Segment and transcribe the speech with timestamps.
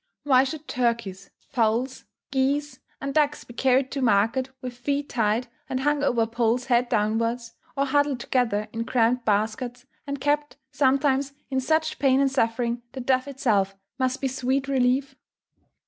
[0.23, 5.81] Why should turkeys, fowls, geese, and ducks be carried to market, with feet tied, and
[5.81, 11.59] hung over poles head downwards, or huddled together in cramped baskets, and kept, sometimes, in
[11.59, 15.13] such pain and suffering that death itself must be sweet relief?